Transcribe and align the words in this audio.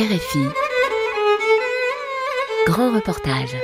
RFI. 0.00 0.38
Grand 2.64 2.94
reportage. 2.94 3.54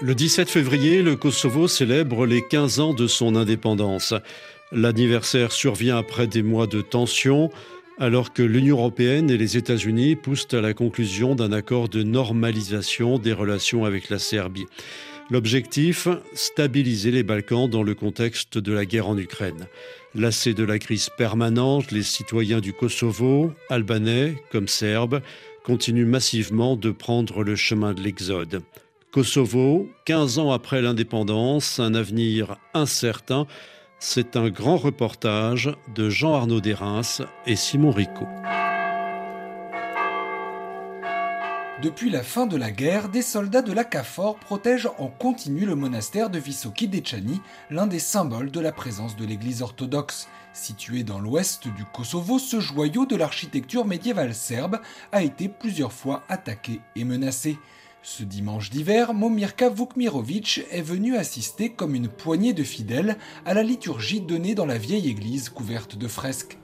Le 0.00 0.14
17 0.14 0.48
février, 0.48 1.02
le 1.02 1.16
Kosovo 1.16 1.66
célèbre 1.66 2.24
les 2.24 2.46
15 2.46 2.78
ans 2.78 2.94
de 2.94 3.08
son 3.08 3.34
indépendance. 3.34 4.14
L'anniversaire 4.70 5.50
survient 5.50 5.98
après 5.98 6.28
des 6.28 6.44
mois 6.44 6.68
de 6.68 6.80
tension, 6.80 7.50
alors 7.98 8.32
que 8.32 8.44
l'Union 8.44 8.76
européenne 8.76 9.30
et 9.30 9.36
les 9.36 9.56
États-Unis 9.56 10.14
poussent 10.14 10.46
à 10.52 10.60
la 10.60 10.74
conclusion 10.74 11.34
d'un 11.34 11.50
accord 11.50 11.88
de 11.88 12.04
normalisation 12.04 13.18
des 13.18 13.32
relations 13.32 13.84
avec 13.84 14.10
la 14.10 14.20
Serbie. 14.20 14.66
L'objectif, 15.30 16.08
stabiliser 16.32 17.10
les 17.10 17.22
Balkans 17.22 17.68
dans 17.68 17.82
le 17.82 17.94
contexte 17.94 18.56
de 18.56 18.72
la 18.72 18.86
guerre 18.86 19.08
en 19.08 19.18
Ukraine. 19.18 19.66
Lassés 20.14 20.54
de 20.54 20.64
la 20.64 20.78
crise 20.78 21.10
permanente, 21.18 21.92
les 21.92 22.02
citoyens 22.02 22.60
du 22.60 22.72
Kosovo, 22.72 23.52
albanais 23.68 24.36
comme 24.50 24.68
serbes, 24.68 25.20
continuent 25.64 26.06
massivement 26.06 26.76
de 26.76 26.90
prendre 26.90 27.44
le 27.44 27.56
chemin 27.56 27.92
de 27.92 28.00
l'exode. 28.00 28.62
Kosovo, 29.10 29.86
15 30.06 30.38
ans 30.38 30.50
après 30.50 30.80
l'indépendance, 30.80 31.78
un 31.78 31.94
avenir 31.94 32.56
incertain, 32.72 33.46
c'est 33.98 34.34
un 34.34 34.48
grand 34.48 34.78
reportage 34.78 35.70
de 35.94 36.08
Jean-Arnaud 36.08 36.60
Derins 36.60 37.02
et 37.46 37.56
Simon 37.56 37.90
Rico. 37.90 38.26
Depuis 41.80 42.10
la 42.10 42.24
fin 42.24 42.46
de 42.46 42.56
la 42.56 42.72
guerre, 42.72 43.08
des 43.08 43.22
soldats 43.22 43.62
de 43.62 43.72
la 43.72 43.84
CAFOR 43.84 44.36
protègent 44.40 44.90
en 44.98 45.06
continu 45.06 45.64
le 45.64 45.76
monastère 45.76 46.28
de 46.28 46.40
Visoki 46.40 46.88
Dechani, 46.88 47.40
l'un 47.70 47.86
des 47.86 48.00
symboles 48.00 48.50
de 48.50 48.58
la 48.58 48.72
présence 48.72 49.14
de 49.14 49.24
l'Église 49.24 49.62
orthodoxe. 49.62 50.26
Situé 50.52 51.04
dans 51.04 51.20
l'ouest 51.20 51.68
du 51.68 51.84
Kosovo, 51.84 52.40
ce 52.40 52.58
joyau 52.58 53.06
de 53.06 53.14
l'architecture 53.14 53.84
médiévale 53.84 54.34
serbe 54.34 54.80
a 55.12 55.22
été 55.22 55.48
plusieurs 55.48 55.92
fois 55.92 56.24
attaqué 56.28 56.80
et 56.96 57.04
menacé. 57.04 57.56
Ce 58.02 58.24
dimanche 58.24 58.70
d'hiver, 58.70 59.14
Momirka 59.14 59.68
Vukmirovic 59.68 60.62
est 60.72 60.82
venu 60.82 61.16
assister 61.16 61.70
comme 61.70 61.94
une 61.94 62.08
poignée 62.08 62.54
de 62.54 62.64
fidèles 62.64 63.16
à 63.46 63.54
la 63.54 63.62
liturgie 63.62 64.20
donnée 64.20 64.56
dans 64.56 64.66
la 64.66 64.78
vieille 64.78 65.08
église 65.08 65.48
couverte 65.48 65.96
de 65.96 66.08
fresques. 66.08 66.58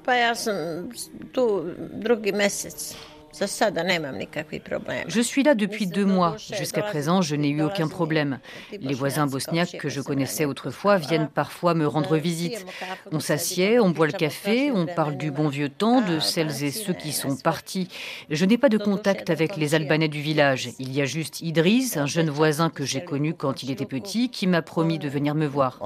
Je 5.09 5.21
suis 5.21 5.43
là 5.43 5.55
depuis 5.55 5.87
deux 5.87 6.05
mois. 6.05 6.37
Jusqu'à 6.39 6.83
présent, 6.83 7.21
je 7.21 7.35
n'ai 7.35 7.49
eu 7.49 7.63
aucun 7.63 7.89
problème. 7.89 8.39
Les 8.73 8.95
voisins 8.95 9.27
bosniaques 9.27 9.77
que 9.79 9.89
je 9.89 10.01
connaissais 10.01 10.45
autrefois 10.45 10.99
viennent 10.99 11.29
parfois 11.29 11.75
me 11.75 11.87
rendre 11.87 12.17
visite. 12.17 12.65
On 13.11 13.21
s'assied, 13.21 13.81
on 13.81 13.91
boit 13.91 14.07
le 14.07 14.13
café, 14.13 14.71
on 14.71 14.87
parle 14.87 15.17
du 15.17 15.31
bon 15.31 15.49
vieux 15.49 15.69
temps, 15.69 16.01
de 16.01 16.21
celles 16.21 16.63
et 16.65 16.71
ceux 16.71 16.93
qui 16.93 17.13
sont 17.13 17.37
partis. 17.37 17.89
Je 18.31 18.45
n'ai 18.45 18.59
pas 18.59 18.69
de 18.69 18.79
contact 18.79 19.31
avec 19.31 19.57
les 19.57 19.75
Albanais 19.75 20.09
du 20.09 20.21
village. 20.21 20.71
Il 20.79 20.93
y 20.93 21.03
a 21.03 21.05
juste 21.05 21.41
Idris, 21.41 21.93
un 21.97 22.07
jeune 22.07 22.31
voisin 22.31 22.71
que 22.71 22.85
j'ai 22.85 23.05
connu 23.05 23.35
quand 23.35 23.63
il 23.63 23.71
était 23.71 23.85
petit, 23.85 24.31
qui 24.31 24.47
m'a 24.47 24.63
promis 24.63 24.99
de 24.99 25.09
venir 25.09 25.35
me 25.35 25.47
voir. 25.47 25.79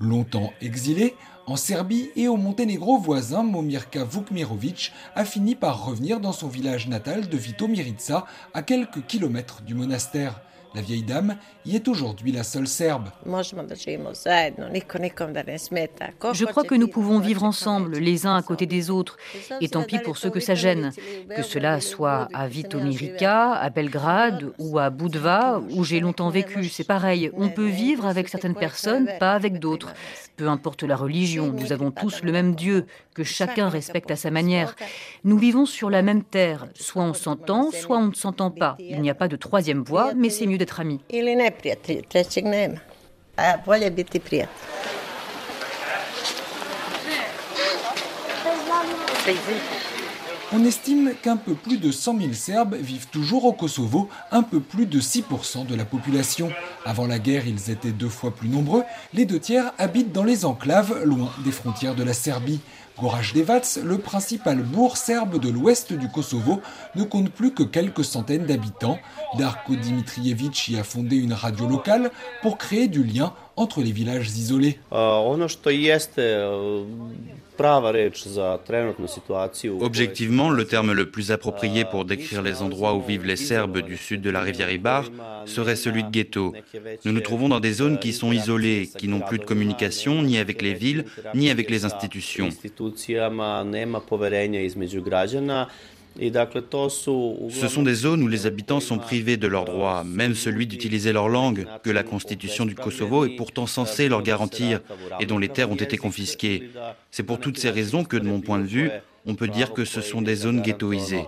Longtemps 0.00 0.52
exilé, 0.60 1.14
en 1.46 1.56
Serbie 1.56 2.10
et 2.16 2.28
au 2.28 2.36
Monténégro 2.36 2.98
voisin, 2.98 3.42
Momirka 3.42 4.04
Vukmirovic 4.04 4.92
a 5.14 5.24
fini 5.24 5.54
par 5.54 5.84
revenir 5.84 6.20
dans 6.20 6.32
son 6.32 6.48
village 6.48 6.88
natal 6.88 7.28
de 7.28 7.36
Vitomirica, 7.36 8.26
à 8.54 8.62
quelques 8.62 9.06
kilomètres 9.06 9.62
du 9.62 9.74
monastère. 9.74 10.40
La 10.74 10.80
vieille 10.80 11.02
dame 11.02 11.36
y 11.66 11.76
est 11.76 11.86
aujourd'hui 11.86 12.32
la 12.32 12.42
seule 12.44 12.66
serbe. 12.66 13.10
Je 16.32 16.44
crois 16.46 16.64
que 16.64 16.74
nous 16.74 16.88
pouvons 16.88 17.18
vivre 17.18 17.44
ensemble, 17.44 17.98
les 17.98 18.26
uns 18.26 18.36
à 18.36 18.42
côté 18.42 18.64
des 18.64 18.88
autres, 18.88 19.18
et 19.60 19.68
tant 19.68 19.82
pis 19.82 19.98
pour 19.98 20.16
ceux 20.16 20.30
que 20.30 20.40
ça 20.40 20.54
gêne. 20.54 20.92
Que 21.28 21.42
cela 21.42 21.80
soit 21.80 22.28
à 22.32 22.48
Vitomirica, 22.48 23.52
à 23.52 23.68
Belgrade 23.68 24.52
ou 24.58 24.78
à 24.78 24.88
Budva, 24.88 25.60
où 25.72 25.84
j'ai 25.84 26.00
longtemps 26.00 26.30
vécu, 26.30 26.64
c'est 26.68 26.84
pareil. 26.84 27.30
On 27.36 27.50
peut 27.50 27.68
vivre 27.68 28.06
avec 28.06 28.28
certaines 28.28 28.54
personnes, 28.54 29.08
pas 29.20 29.34
avec 29.34 29.58
d'autres. 29.58 29.92
Peu 30.36 30.48
importe 30.48 30.82
la 30.84 30.96
religion, 30.96 31.52
nous 31.52 31.72
avons 31.72 31.90
tous 31.90 32.22
le 32.22 32.32
même 32.32 32.54
Dieu, 32.54 32.86
que 33.14 33.24
chacun 33.24 33.68
respecte 33.68 34.10
à 34.10 34.16
sa 34.16 34.30
manière. 34.30 34.74
Nous 35.24 35.36
vivons 35.36 35.66
sur 35.66 35.90
la 35.90 36.00
même 36.00 36.24
terre, 36.24 36.66
soit 36.74 37.02
on 37.02 37.12
s'entend, 37.12 37.70
soit 37.70 37.98
on 37.98 38.06
ne 38.06 38.14
s'entend 38.14 38.50
pas. 38.50 38.76
Il 38.78 39.02
n'y 39.02 39.10
a 39.10 39.14
pas 39.14 39.28
de 39.28 39.36
troisième 39.36 39.82
voie, 39.82 40.14
mais 40.14 40.30
c'est 40.30 40.46
mieux 40.46 40.61
d'être 40.62 40.78
amis. 40.78 41.00
On 50.54 50.64
estime 50.64 51.14
qu'un 51.22 51.36
peu 51.36 51.54
plus 51.54 51.78
de 51.78 51.90
100 51.90 52.18
000 52.20 52.32
Serbes 52.34 52.76
vivent 52.76 53.08
toujours 53.08 53.46
au 53.46 53.52
Kosovo, 53.52 54.08
un 54.30 54.42
peu 54.42 54.60
plus 54.60 54.86
de 54.86 55.00
6% 55.00 55.66
de 55.66 55.74
la 55.74 55.84
population. 55.84 56.50
Avant 56.84 57.06
la 57.06 57.18
guerre, 57.18 57.46
ils 57.46 57.70
étaient 57.70 57.90
deux 57.90 58.08
fois 58.08 58.32
plus 58.32 58.48
nombreux. 58.48 58.84
Les 59.14 59.24
deux 59.24 59.40
tiers 59.40 59.72
habitent 59.78 60.12
dans 60.12 60.24
les 60.24 60.44
enclaves, 60.44 61.02
loin 61.04 61.32
des 61.44 61.52
frontières 61.52 61.94
de 61.94 62.04
la 62.04 62.12
Serbie. 62.12 62.60
Goraždevac, 62.98 63.78
le 63.84 63.98
principal 63.98 64.58
bourg 64.62 64.96
serbe 64.96 65.38
de 65.40 65.48
l'ouest 65.48 65.92
du 65.92 66.08
Kosovo, 66.08 66.60
ne 66.94 67.04
compte 67.04 67.30
plus 67.30 67.52
que 67.52 67.62
quelques 67.62 68.04
centaines 68.04 68.46
d'habitants. 68.46 68.98
Darko 69.38 69.76
Dimitrijevic 69.76 70.68
y 70.68 70.78
a 70.78 70.84
fondé 70.84 71.16
une 71.16 71.32
radio 71.32 71.66
locale 71.66 72.10
pour 72.42 72.58
créer 72.58 72.88
du 72.88 73.02
lien 73.02 73.32
entre 73.56 73.80
les 73.82 73.92
villages 73.92 74.28
isolés. 74.30 74.78
Objectivement, 79.80 80.50
le 80.50 80.64
terme 80.64 80.92
le 80.92 81.10
plus 81.10 81.30
approprié 81.30 81.84
pour 81.84 82.04
décrire 82.04 82.42
les 82.42 82.62
endroits 82.62 82.94
où 82.94 83.02
vivent 83.02 83.24
les 83.24 83.36
Serbes 83.36 83.78
du 83.80 83.96
sud 83.96 84.20
de 84.20 84.30
la 84.30 84.40
rivière 84.40 84.70
Ibar 84.70 85.04
serait 85.46 85.76
celui 85.76 86.04
de 86.04 86.10
ghetto. 86.10 86.54
Nous 87.04 87.12
nous 87.12 87.20
trouvons 87.20 87.48
dans 87.48 87.60
des 87.60 87.72
zones 87.72 87.98
qui 87.98 88.12
sont 88.12 88.32
isolées, 88.32 88.90
qui 88.98 89.08
n'ont 89.08 89.20
plus 89.20 89.38
de 89.38 89.44
communication 89.44 90.22
ni 90.22 90.38
avec 90.38 90.62
les 90.62 90.74
villes, 90.74 91.04
ni 91.34 91.50
avec 91.50 91.70
les 91.70 91.84
institutions. 91.84 92.48
Ce 96.20 97.68
sont 97.68 97.82
des 97.82 97.94
zones 97.94 98.22
où 98.22 98.28
les 98.28 98.46
habitants 98.46 98.80
sont 98.80 98.98
privés 98.98 99.36
de 99.36 99.46
leurs 99.46 99.64
droits, 99.64 100.04
même 100.04 100.34
celui 100.34 100.66
d'utiliser 100.66 101.12
leur 101.12 101.28
langue, 101.28 101.66
que 101.82 101.90
la 101.90 102.02
constitution 102.02 102.66
du 102.66 102.74
Kosovo 102.74 103.24
est 103.24 103.36
pourtant 103.36 103.66
censée 103.66 104.08
leur 104.08 104.22
garantir 104.22 104.80
et 105.20 105.26
dont 105.26 105.38
les 105.38 105.48
terres 105.48 105.70
ont 105.70 105.76
été 105.76 105.96
confisquées. 105.96 106.70
C'est 107.10 107.22
pour 107.22 107.40
toutes 107.40 107.58
ces 107.58 107.70
raisons 107.70 108.04
que, 108.04 108.16
de 108.16 108.26
mon 108.26 108.40
point 108.40 108.58
de 108.58 108.66
vue, 108.66 108.90
on 109.26 109.34
peut 109.34 109.48
dire 109.48 109.72
que 109.72 109.84
ce 109.84 110.00
sont 110.00 110.22
des 110.22 110.34
zones 110.34 110.60
ghettoisées. 110.62 111.26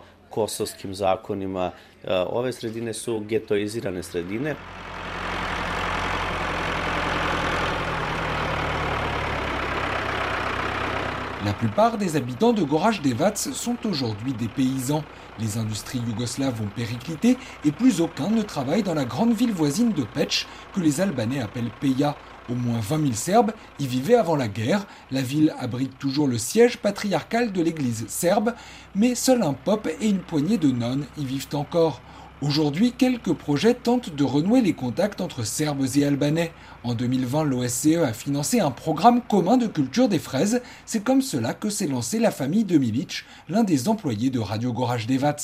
La 11.44 11.52
plupart 11.52 11.98
des 11.98 12.16
habitants 12.16 12.54
de 12.54 12.62
Goraždevac 12.62 13.36
sont 13.36 13.76
aujourd'hui 13.84 14.32
des 14.32 14.48
paysans. 14.48 15.04
Les 15.38 15.58
industries 15.58 15.98
yougoslaves 15.98 16.62
ont 16.62 16.70
périclité 16.74 17.36
et 17.66 17.70
plus 17.70 18.00
aucun 18.00 18.30
ne 18.30 18.40
travaille 18.40 18.82
dans 18.82 18.94
la 18.94 19.04
grande 19.04 19.34
ville 19.34 19.52
voisine 19.52 19.92
de 19.92 20.04
Peć 20.04 20.46
que 20.74 20.80
les 20.80 21.02
Albanais 21.02 21.42
appellent 21.42 21.70
Peja. 21.80 22.16
Au 22.48 22.54
moins 22.54 22.80
20 22.80 22.98
000 23.00 23.12
Serbes 23.12 23.52
y 23.78 23.86
vivaient 23.86 24.14
avant 24.14 24.36
la 24.36 24.48
guerre. 24.48 24.86
La 25.10 25.20
ville 25.20 25.54
abrite 25.58 25.98
toujours 25.98 26.28
le 26.28 26.38
siège 26.38 26.78
patriarcal 26.78 27.52
de 27.52 27.62
l'église 27.62 28.06
serbe, 28.08 28.54
mais 28.94 29.14
seul 29.14 29.42
un 29.42 29.52
pop 29.52 29.86
et 30.00 30.08
une 30.08 30.20
poignée 30.20 30.56
de 30.56 30.70
nonnes 30.70 31.04
y 31.18 31.26
vivent 31.26 31.48
encore. 31.52 32.00
Aujourd'hui, 32.42 32.92
quelques 32.92 33.32
projets 33.32 33.74
tentent 33.74 34.14
de 34.14 34.24
renouer 34.24 34.60
les 34.60 34.74
contacts 34.74 35.20
entre 35.20 35.44
Serbes 35.44 35.86
et 35.94 36.04
Albanais. 36.04 36.52
En 36.84 36.94
2020, 36.94 37.44
l'OSCE 37.44 37.96
a 37.96 38.12
financé 38.12 38.60
un 38.60 38.70
programme 38.70 39.22
commun 39.22 39.56
de 39.56 39.66
culture 39.66 40.06
des 40.06 40.18
fraises. 40.18 40.60
C'est 40.84 41.02
comme 41.02 41.22
cela 41.22 41.54
que 41.54 41.70
s'est 41.70 41.86
lancée 41.86 42.18
la 42.18 42.30
famille 42.30 42.64
de 42.64 42.76
Milic, 42.76 43.24
l'un 43.48 43.64
des 43.64 43.88
employés 43.88 44.28
de 44.28 44.38
Radio 44.38 44.70
Gorage 44.70 45.06
Devac. 45.06 45.40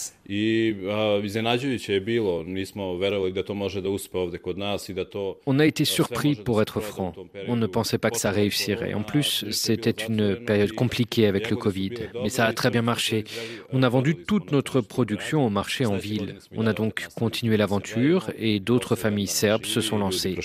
On 5.47 5.59
a 5.59 5.67
été 5.67 5.85
surpris 5.85 6.37
pour 6.37 6.63
être 6.63 6.81
franc. 6.81 7.15
On 7.49 7.57
ne 7.57 7.67
pensait 7.67 7.99
pas 7.99 8.11
que 8.11 8.19
ça 8.19 8.31
réussirait. 8.31 8.95
En 8.95 9.03
plus, 9.03 9.47
c'était 9.51 9.91
une 9.91 10.37
période 10.37 10.73
compliquée 10.73 11.27
avec 11.27 11.51
le 11.51 11.57
Covid, 11.57 11.95
mais 12.23 12.29
ça 12.29 12.45
a 12.45 12.53
très 12.53 12.71
bien 12.71 12.83
marché. 12.83 13.25
On 13.73 13.83
a 13.83 13.89
vendu 13.89 14.15
toute 14.15 14.53
notre 14.53 14.81
production 14.83 15.45
au 15.47 15.51
marché 15.51 15.85
en 15.85 15.97
ville. 15.97 16.37
On 16.55 16.67
a 16.67 16.75
donc 16.75 17.09
continué 17.17 17.57
l'aventure 17.57 18.31
et 18.39 18.61
d'autres 18.61 18.95
familles 18.95 19.27
serbes 19.27 19.65
se 19.65 19.81
sont 19.81 19.99
lancées. 19.99 20.37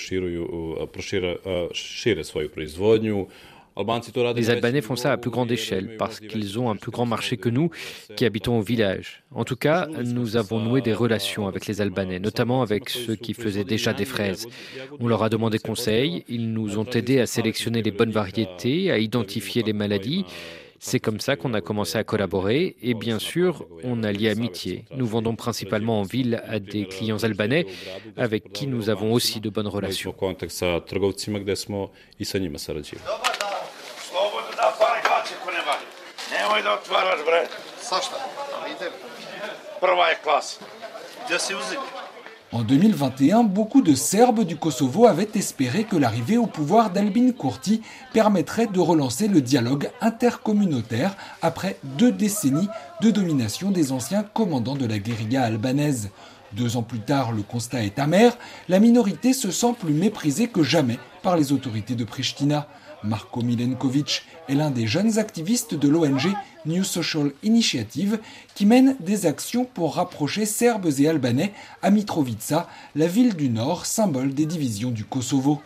Les 4.34 4.48
Albanais 4.48 4.80
font 4.80 4.96
ça 4.96 5.12
à 5.12 5.16
plus 5.18 5.30
grande 5.30 5.52
échelle 5.52 5.96
parce 5.98 6.18
qu'ils 6.18 6.58
ont 6.58 6.70
un 6.70 6.76
plus 6.76 6.90
grand 6.90 7.04
marché 7.04 7.36
que 7.36 7.50
nous 7.50 7.70
qui 8.16 8.24
habitons 8.24 8.58
au 8.58 8.62
village. 8.62 9.22
En 9.34 9.44
tout 9.44 9.56
cas, 9.56 9.86
nous 10.02 10.38
avons 10.38 10.58
noué 10.60 10.80
des 10.80 10.94
relations 10.94 11.46
avec 11.46 11.66
les 11.66 11.82
Albanais, 11.82 12.18
notamment 12.18 12.62
avec 12.62 12.88
ceux 12.88 13.16
qui 13.16 13.34
faisaient 13.34 13.64
déjà 13.64 13.92
des 13.92 14.06
fraises. 14.06 14.46
On 14.98 15.08
leur 15.08 15.22
a 15.22 15.28
demandé 15.28 15.58
conseil, 15.58 16.24
ils 16.26 16.52
nous 16.52 16.78
ont 16.78 16.86
aidés 16.86 17.20
à 17.20 17.26
sélectionner 17.26 17.82
les 17.82 17.90
bonnes 17.90 18.12
variétés, 18.12 18.90
à 18.90 18.98
identifier 18.98 19.62
les 19.62 19.74
maladies. 19.74 20.24
C'est 20.78 21.00
comme 21.00 21.20
ça 21.20 21.36
qu'on 21.36 21.54
a 21.54 21.60
commencé 21.60 21.98
à 21.98 22.04
collaborer 22.04 22.76
et 22.82 22.94
bien 22.94 23.18
sûr, 23.18 23.66
on 23.84 24.02
a 24.02 24.12
lié 24.12 24.30
amitié. 24.30 24.84
Nous 24.94 25.06
vendons 25.06 25.36
principalement 25.36 26.00
en 26.00 26.02
ville 26.02 26.42
à 26.46 26.58
des 26.58 26.86
clients 26.86 27.22
albanais 27.22 27.66
avec 28.16 28.52
qui 28.52 28.66
nous 28.66 28.90
avons 28.90 29.12
aussi 29.12 29.40
de 29.40 29.50
bonnes 29.50 29.68
relations. 29.68 30.14
En 42.52 42.62
2021, 42.62 43.42
beaucoup 43.42 43.82
de 43.82 43.96
Serbes 43.96 44.44
du 44.44 44.56
Kosovo 44.56 45.06
avaient 45.06 45.28
espéré 45.34 45.82
que 45.82 45.96
l'arrivée 45.96 46.36
au 46.36 46.46
pouvoir 46.46 46.90
d'Albin 46.90 47.32
Kurti 47.32 47.82
permettrait 48.12 48.68
de 48.68 48.78
relancer 48.78 49.26
le 49.26 49.40
dialogue 49.40 49.90
intercommunautaire 50.00 51.16
après 51.42 51.76
deux 51.82 52.12
décennies 52.12 52.68
de 53.02 53.10
domination 53.10 53.72
des 53.72 53.90
anciens 53.90 54.22
commandants 54.22 54.76
de 54.76 54.86
la 54.86 55.00
guérilla 55.00 55.42
albanaise. 55.42 56.10
Deux 56.52 56.76
ans 56.76 56.84
plus 56.84 57.00
tard, 57.00 57.32
le 57.32 57.42
constat 57.42 57.82
est 57.82 57.98
amer, 57.98 58.38
la 58.68 58.78
minorité 58.78 59.32
se 59.32 59.50
sent 59.50 59.74
plus 59.80 59.92
méprisée 59.92 60.46
que 60.46 60.62
jamais 60.62 61.00
par 61.24 61.36
les 61.36 61.50
autorités 61.50 61.96
de 61.96 62.04
Pristina. 62.04 62.68
Marko 63.02 63.42
Milenkovic 63.42 64.22
est 64.48 64.54
l'un 64.54 64.70
des 64.70 64.86
jeunes 64.86 65.18
activistes 65.18 65.74
de 65.74 65.88
l'ONG 65.88 66.34
New 66.66 66.84
Social 66.84 67.30
Initiative 67.42 68.18
qui 68.54 68.66
mène 68.66 68.96
des 69.00 69.26
actions 69.26 69.64
pour 69.64 69.96
rapprocher 69.96 70.46
Serbes 70.46 70.90
et 70.98 71.08
Albanais 71.08 71.52
à 71.82 71.90
Mitrovica, 71.90 72.68
la 72.94 73.06
ville 73.06 73.34
du 73.36 73.48
Nord, 73.48 73.86
symbole 73.86 74.34
des 74.34 74.46
divisions 74.46 74.90
du 74.90 75.04
Kosovo. 75.04 75.60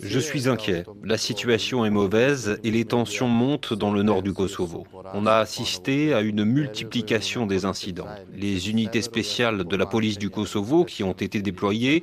Je 0.00 0.18
suis 0.18 0.48
inquiet. 0.48 0.84
La 1.04 1.18
situation 1.18 1.84
est 1.84 1.90
mauvaise 1.90 2.58
et 2.64 2.70
les 2.70 2.84
tensions 2.84 3.28
montent 3.28 3.74
dans 3.74 3.92
le 3.92 4.02
nord 4.02 4.22
du 4.22 4.32
Kosovo. 4.32 4.86
On 5.14 5.26
a 5.26 5.36
assisté 5.36 6.12
à 6.12 6.20
une 6.20 6.44
multiplication 6.44 7.46
des 7.46 7.64
incidents. 7.64 8.08
Les 8.34 8.68
unités 8.68 9.02
spéciales 9.02 9.64
de 9.64 9.76
la 9.76 9.86
police 9.86 10.18
du 10.18 10.30
Kosovo 10.30 10.84
qui 10.84 11.02
ont 11.04 11.12
été 11.12 11.40
déployées 11.40 12.02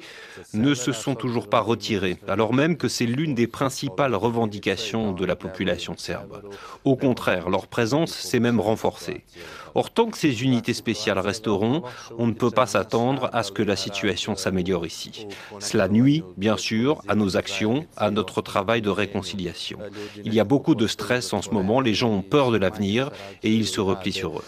ne 0.54 0.74
se 0.74 0.92
sont 0.92 1.16
toujours 1.16 1.50
pas 1.50 1.60
retirées, 1.60 1.87
alors 2.28 2.54
même 2.54 2.78
que 2.78 2.88
c'est 2.88 3.06
l'une 3.06 3.36
des 3.36 3.48
principales 3.48 4.16
revendications 4.16 5.12
de 5.12 5.26
la 5.26 5.36
population 5.36 5.96
serbe. 5.98 6.42
Au 6.84 6.96
contraire, 6.96 7.50
leur 7.50 7.68
présence 7.68 8.12
s'est 8.14 8.40
même 8.40 8.60
renforcée. 8.60 9.24
Or, 9.76 9.92
tant 9.92 10.10
que 10.10 10.18
ces 10.18 10.44
unités 10.44 10.74
spéciales 10.74 11.20
resteront, 11.20 11.84
on 12.18 12.26
ne 12.28 12.34
peut 12.34 12.50
pas 12.52 12.66
s'attendre 12.66 13.30
à 13.32 13.44
ce 13.44 13.52
que 13.52 13.62
la 13.62 13.76
situation 13.76 14.36
s'améliore 14.36 14.86
ici. 14.86 15.28
Cela 15.60 15.88
nuit, 15.88 16.24
bien 16.36 16.58
sûr, 16.58 17.02
à 17.08 17.16
nos 17.16 17.38
actions, 17.38 17.86
à 17.96 18.10
notre 18.10 18.42
travail 18.42 18.82
de 18.82 18.90
réconciliation. 18.90 19.78
Il 20.26 20.34
y 20.34 20.40
a 20.40 20.44
beaucoup 20.44 20.74
de 20.74 20.88
stress 20.88 21.32
en 21.34 21.42
ce 21.42 21.52
moment, 21.52 21.80
les 21.80 21.94
gens 21.94 22.10
ont 22.10 22.22
peur 22.24 22.52
de 22.52 22.58
l'avenir 22.58 23.12
et 23.44 23.52
ils 23.52 23.68
se 23.68 23.80
replient 23.80 24.14
sur 24.14 24.40
eux. 24.40 24.44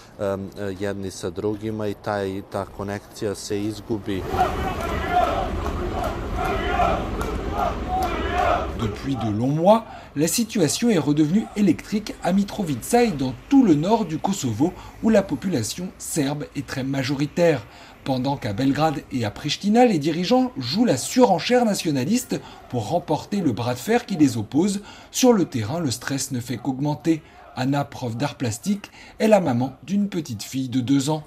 Depuis 8.80 9.16
de 9.16 9.30
longs 9.30 9.48
mois, 9.48 9.86
la 10.16 10.28
situation 10.28 10.90
est 10.90 10.98
redevenue 10.98 11.46
électrique 11.58 12.14
à 12.24 12.32
Mitrovica 12.32 13.04
et 13.04 13.12
dans 13.12 13.34
tout 13.50 13.64
le 13.64 13.76
nord 13.76 14.06
du 14.06 14.18
Kosovo 14.18 14.74
où 15.04 15.10
la 15.10 15.22
population 15.22 15.90
serbe 15.98 16.46
est 16.56 16.66
très 16.66 16.84
majoritaire. 16.84 17.66
Pendant 18.06 18.38
qu'à 18.38 18.54
Belgrade 18.54 19.04
et 19.12 19.26
à 19.26 19.32
Pristina, 19.32 19.86
les 19.86 20.00
dirigeants 20.00 20.52
jouent 20.58 20.86
la 20.86 20.96
surenchère 20.96 21.66
nationaliste 21.66 22.40
pour 22.70 22.88
remporter 22.88 23.42
le 23.42 23.52
bras 23.52 23.74
de 23.74 23.80
fer 23.80 24.06
qui 24.06 24.16
les 24.16 24.38
oppose, 24.38 24.82
sur 25.12 25.34
le 25.34 25.46
terrain, 25.46 25.80
le 25.80 25.92
stress 25.92 26.32
ne 26.32 26.40
fait 26.40 26.58
qu'augmenter. 26.58 27.22
Anna, 27.60 27.84
prof 27.84 28.16
d'art 28.16 28.36
plastique, 28.36 28.90
est 29.20 29.28
la 29.28 29.42
maman 29.42 29.74
d'une 29.84 30.08
petite 30.08 30.44
fille 30.44 30.70
de 30.70 30.80
deux 30.80 31.10
ans. 31.10 31.24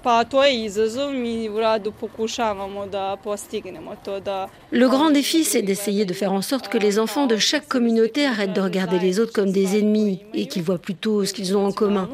Le 4.71 4.87
grand 4.87 5.11
défi, 5.11 5.43
c'est 5.43 5.61
d'essayer 5.61 6.05
de 6.05 6.13
faire 6.13 6.33
en 6.33 6.41
sorte 6.41 6.69
que 6.69 6.79
les 6.79 6.97
enfants 6.97 7.27
de 7.27 7.37
chaque 7.37 7.67
communauté 7.67 8.25
arrêtent 8.25 8.53
de 8.53 8.61
regarder 8.61 8.97
les 8.97 9.19
autres 9.19 9.31
comme 9.31 9.51
des 9.51 9.77
ennemis 9.77 10.23
et 10.33 10.47
qu'ils 10.47 10.63
voient 10.63 10.79
plutôt 10.79 11.23
ce 11.23 11.33
qu'ils 11.33 11.55
ont 11.55 11.67
en 11.67 11.71
commun. 11.71 12.09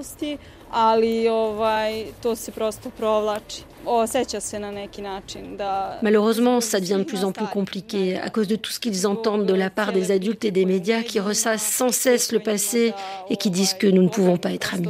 Malheureusement, 6.01 6.61
ça 6.61 6.79
devient 6.79 6.97
de 6.97 7.03
plus 7.03 7.23
en 7.23 7.31
plus 7.31 7.47
compliqué 7.47 8.17
à 8.17 8.29
cause 8.29 8.47
de 8.47 8.55
tout 8.55 8.71
ce 8.71 8.79
qu'ils 8.79 9.07
entendent 9.07 9.45
de 9.45 9.53
la 9.53 9.69
part 9.69 9.93
des 9.93 10.11
adultes 10.11 10.45
et 10.45 10.51
des 10.51 10.65
médias 10.65 11.01
qui 11.01 11.19
ressassent 11.19 11.65
sans 11.65 11.89
cesse 11.89 12.31
le 12.31 12.39
passé 12.39 12.93
et 13.29 13.37
qui 13.37 13.49
disent 13.49 13.73
que 13.73 13.87
nous 13.87 14.03
ne 14.03 14.09
pouvons 14.09 14.37
pas 14.37 14.51
être 14.51 14.75
amis. 14.75 14.89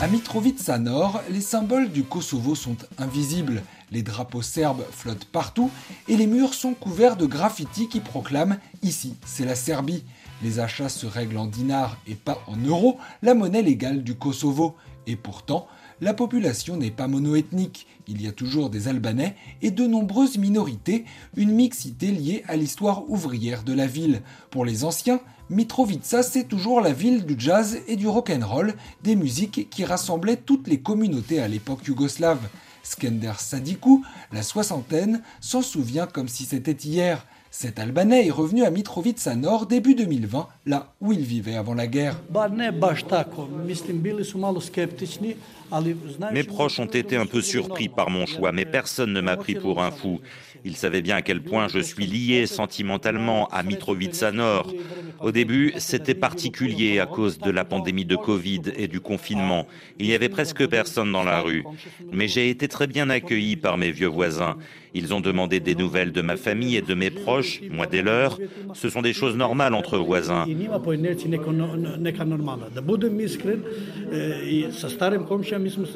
À 0.00 0.06
Mitrovica 0.06 0.78
Nord, 0.78 1.20
les 1.28 1.40
symboles 1.40 1.90
du 1.90 2.04
Kosovo 2.04 2.54
sont 2.54 2.76
invisibles. 2.98 3.64
Les 3.90 4.02
drapeaux 4.02 4.42
serbes 4.42 4.84
flottent 4.92 5.24
partout 5.24 5.72
et 6.06 6.16
les 6.16 6.28
murs 6.28 6.54
sont 6.54 6.74
couverts 6.74 7.16
de 7.16 7.26
graffitis 7.26 7.88
qui 7.88 7.98
proclament 7.98 8.58
Ici, 8.84 9.16
c'est 9.26 9.44
la 9.44 9.56
Serbie. 9.56 10.04
Les 10.44 10.60
achats 10.60 10.88
se 10.88 11.06
règlent 11.06 11.38
en 11.38 11.46
dinars 11.46 11.96
et 12.06 12.14
pas 12.14 12.40
en 12.46 12.56
euros, 12.56 12.98
la 13.22 13.34
monnaie 13.34 13.62
légale 13.62 14.04
du 14.04 14.14
Kosovo. 14.14 14.76
Et 15.08 15.16
pourtant, 15.16 15.66
la 16.00 16.14
population 16.14 16.76
n'est 16.76 16.92
pas 16.92 17.08
monoethnique. 17.08 17.88
Il 18.06 18.22
y 18.22 18.28
a 18.28 18.32
toujours 18.32 18.70
des 18.70 18.86
Albanais 18.86 19.34
et 19.62 19.72
de 19.72 19.84
nombreuses 19.84 20.38
minorités, 20.38 21.06
une 21.36 21.50
mixité 21.50 22.12
liée 22.12 22.44
à 22.46 22.54
l'histoire 22.54 23.10
ouvrière 23.10 23.64
de 23.64 23.72
la 23.72 23.88
ville. 23.88 24.22
Pour 24.50 24.64
les 24.64 24.84
anciens, 24.84 25.18
Mitrovica, 25.50 26.22
c'est 26.22 26.44
toujours 26.44 26.82
la 26.82 26.92
ville 26.92 27.24
du 27.24 27.34
jazz 27.38 27.78
et 27.86 27.96
du 27.96 28.06
rock'n'roll, 28.06 28.74
des 29.02 29.16
musiques 29.16 29.70
qui 29.70 29.84
rassemblaient 29.86 30.36
toutes 30.36 30.68
les 30.68 30.80
communautés 30.80 31.40
à 31.40 31.48
l'époque 31.48 31.86
yougoslave. 31.86 32.40
Skender 32.82 33.32
Sadiku, 33.38 34.04
la 34.30 34.42
soixantaine, 34.42 35.22
s'en 35.40 35.62
souvient 35.62 36.06
comme 36.06 36.28
si 36.28 36.44
c'était 36.44 36.72
hier. 36.72 37.24
Cet 37.50 37.78
Albanais 37.78 38.26
est 38.26 38.30
revenu 38.30 38.64
à 38.64 38.70
Mitrovica 38.70 39.34
Nord 39.34 39.66
début 39.66 39.94
2020, 39.94 40.48
là 40.66 40.92
où 41.00 41.12
il 41.12 41.20
vivait 41.22 41.56
avant 41.56 41.74
la 41.74 41.86
guerre. 41.86 42.20
Mes 46.32 46.42
proches 46.44 46.78
ont 46.78 46.86
été 46.86 47.16
un 47.16 47.26
peu 47.26 47.40
surpris 47.40 47.88
par 47.88 48.10
mon 48.10 48.26
choix, 48.26 48.52
mais 48.52 48.64
personne 48.64 49.12
ne 49.12 49.20
m'a 49.20 49.36
pris 49.36 49.54
pour 49.54 49.82
un 49.82 49.90
fou. 49.90 50.20
Ils 50.64 50.76
savaient 50.76 51.02
bien 51.02 51.16
à 51.16 51.22
quel 51.22 51.42
point 51.42 51.68
je 51.68 51.78
suis 51.78 52.06
lié 52.06 52.46
sentimentalement 52.46 53.48
à 53.48 53.62
Mitrovica 53.62 54.30
Nord. 54.32 54.72
Au 55.20 55.32
début, 55.32 55.72
c'était 55.78 56.14
particulier 56.14 57.00
à 57.00 57.06
cause 57.06 57.38
de 57.38 57.50
la 57.50 57.64
pandémie 57.64 58.04
de 58.04 58.16
Covid 58.16 58.62
et 58.76 58.88
du 58.88 59.00
confinement. 59.00 59.66
Il 59.98 60.06
y 60.06 60.14
avait 60.14 60.28
presque 60.28 60.66
personne 60.66 61.12
dans 61.12 61.24
la 61.24 61.40
rue. 61.40 61.64
Mais 62.12 62.28
j'ai 62.28 62.50
été 62.50 62.68
très 62.68 62.86
bien 62.86 63.08
accueilli 63.08 63.56
par 63.56 63.78
mes 63.78 63.90
vieux 63.90 64.08
voisins. 64.08 64.56
Ils 64.94 65.14
ont 65.14 65.20
demandé 65.20 65.60
des 65.60 65.74
nouvelles 65.74 66.12
de 66.12 66.22
ma 66.22 66.36
famille 66.36 66.76
et 66.76 66.82
de 66.82 66.94
mes 66.94 67.10
proches, 67.10 67.60
moi 67.70 67.86
des 67.86 68.02
leurs. 68.02 68.38
Ce 68.74 68.88
sont 68.88 69.02
des 69.02 69.12
choses 69.12 69.36
normales 69.36 69.74
entre 69.74 69.98
voisins. 69.98 70.46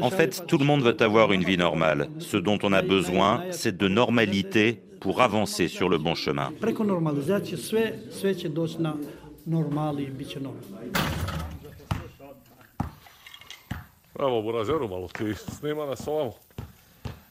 En 0.00 0.10
fait, 0.10 0.44
tout 0.46 0.58
le 0.58 0.64
monde 0.64 0.82
veut 0.82 1.02
avoir 1.02 1.32
une 1.32 1.44
vie 1.44 1.58
normale. 1.58 2.08
Ce 2.18 2.36
dont 2.36 2.58
on 2.62 2.72
a 2.72 2.82
besoin, 2.82 3.42
c'est 3.50 3.76
de 3.76 3.88
normalité 3.88 4.80
pour 5.00 5.20
avancer 5.20 5.68
sur 5.68 5.88
le 5.88 5.98
bon 5.98 6.14
chemin. 6.14 6.52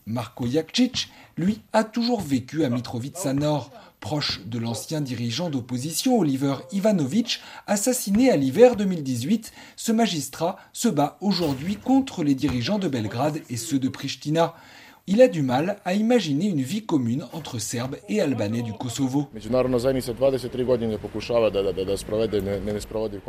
Marko 0.08 0.48
Jakcic, 0.48 1.10
lui, 1.42 1.62
a 1.74 1.84
toujours 1.84 2.22
vécu 2.22 2.64
à 2.64 2.70
Mitrovica 2.70 3.34
Nord, 3.34 3.72
proche 4.00 4.42
de 4.46 4.60
l'ancien 4.60 5.02
dirigeant 5.02 5.50
d'opposition 5.50 6.18
Oliver 6.18 6.56
Ivanovic, 6.72 7.42
assassiné 7.68 8.30
à 8.30 8.38
l'hiver 8.38 8.76
2018. 8.76 9.52
Ce 9.76 9.92
magistrat 9.92 10.58
se 10.72 10.88
bat 10.88 11.18
aujourd'hui 11.20 11.76
contre 11.76 12.24
les 12.24 12.36
dirigeants 12.36 12.80
de 12.80 12.88
Belgrade 12.88 13.42
et 13.50 13.58
ceux 13.58 13.80
de 13.80 13.90
Pristina. 13.90 14.54
Il 15.08 15.22
a 15.22 15.28
du 15.28 15.42
mal 15.42 15.78
à 15.84 15.94
imaginer 15.94 16.46
une 16.48 16.62
vie 16.62 16.86
commune 16.86 17.26
entre 17.34 17.60
Serbes 17.60 17.98
et 18.08 18.22
Albanais 18.22 18.62
du 18.62 18.74
Kosovo. 18.74 19.28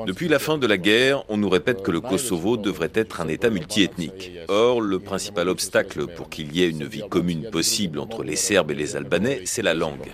Depuis 0.06 0.28
la 0.28 0.38
fin 0.38 0.58
de 0.58 0.66
la 0.66 0.78
guerre, 0.78 1.24
on 1.28 1.36
nous 1.36 1.48
répète 1.48 1.82
que 1.82 1.90
le 1.90 2.00
Kosovo 2.00 2.56
devrait 2.56 2.92
être 2.94 3.20
un 3.20 3.28
État 3.28 3.50
multiethnique. 3.50 4.32
Or, 4.48 4.80
le 4.80 4.98
principal 4.98 5.48
obstacle 5.48 6.06
pour 6.06 6.28
qu'il 6.28 6.54
y 6.54 6.62
ait 6.62 6.70
une 6.70 6.84
vie 6.84 7.04
commune 7.08 7.48
possible 7.50 7.98
entre 7.98 8.22
les 8.22 8.36
Serbes 8.36 8.70
et 8.70 8.74
les 8.74 8.96
Albanais, 8.96 9.42
c'est 9.44 9.62
la 9.62 9.74
langue. 9.74 10.10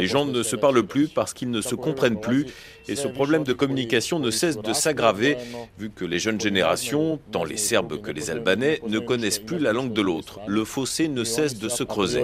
Les 0.00 0.06
gens 0.06 0.24
ne 0.24 0.42
se 0.42 0.56
parlent 0.56 0.82
plus 0.82 1.08
parce 1.08 1.34
qu'ils 1.34 1.50
ne 1.50 1.60
se 1.60 1.74
comprennent 1.74 2.20
plus 2.20 2.46
et 2.88 2.96
ce 2.96 3.08
problème 3.08 3.44
de 3.44 3.52
communication 3.52 4.18
ne 4.18 4.30
cesse 4.30 4.58
de 4.58 4.72
s'aggraver 4.72 5.36
vu 5.78 5.90
que 5.90 6.04
les 6.04 6.18
jeunes 6.18 6.40
générations, 6.40 7.18
tant 7.30 7.44
les 7.44 7.56
Serbes 7.56 8.00
que 8.00 8.10
les 8.10 8.30
Albanais, 8.30 8.80
ne 8.86 8.98
connaissent 8.98 9.38
plus 9.38 9.58
la 9.58 9.72
langue 9.72 9.92
de 9.92 10.02
l'autre. 10.02 10.40
Le 10.46 10.64
fossé 10.64 11.08
ne 11.08 11.24
cesse 11.24 11.58
de 11.58 11.68
se 11.68 11.84
creuser. 11.84 12.20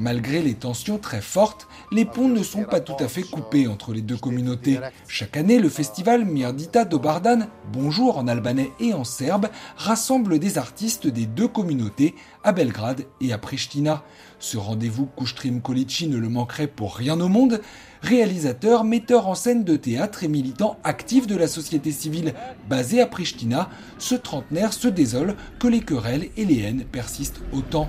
Malgré 0.00 0.40
les 0.40 0.54
tensions 0.54 0.96
très 0.96 1.20
fortes, 1.20 1.68
les 1.92 2.06
ponts 2.06 2.30
ne 2.30 2.42
sont 2.42 2.64
pas 2.64 2.80
tout 2.80 2.96
à 3.00 3.06
fait 3.06 3.20
coupés 3.20 3.68
entre 3.68 3.92
les 3.92 4.00
deux 4.00 4.16
communautés. 4.16 4.80
Chaque 5.06 5.36
année, 5.36 5.58
le 5.58 5.68
festival 5.68 6.24
Mirdita 6.24 6.86
Dobardan, 6.86 7.48
Bonjour 7.70 8.16
en 8.16 8.26
albanais 8.26 8.70
et 8.80 8.94
en 8.94 9.04
serbe, 9.04 9.48
rassemble 9.76 10.38
des 10.38 10.56
artistes 10.56 11.06
des 11.06 11.26
deux 11.26 11.48
communautés 11.48 12.14
à 12.44 12.52
Belgrade 12.52 13.04
et 13.20 13.34
à 13.34 13.36
Pristina. 13.36 14.02
Ce 14.38 14.56
rendez-vous 14.56 15.06
Kustrim 15.18 15.60
Kolici 15.60 16.08
ne 16.08 16.16
le 16.16 16.30
manquerait 16.30 16.66
pour 16.66 16.96
rien 16.96 17.20
au 17.20 17.28
monde. 17.28 17.60
Réalisateur, 18.02 18.84
metteur 18.84 19.28
en 19.28 19.34
scène 19.34 19.62
de 19.62 19.76
théâtre 19.76 20.24
et 20.24 20.28
militant 20.28 20.78
actif 20.84 21.26
de 21.26 21.36
la 21.36 21.46
société 21.46 21.92
civile 21.92 22.32
basé 22.68 23.00
à 23.00 23.06
Pristina, 23.06 23.68
ce 23.98 24.14
trentenaire 24.14 24.72
se 24.72 24.88
désole 24.88 25.34
que 25.58 25.68
les 25.68 25.80
querelles 25.80 26.28
et 26.36 26.44
les 26.46 26.60
haines 26.60 26.84
persistent 26.90 27.42
autant. 27.52 27.88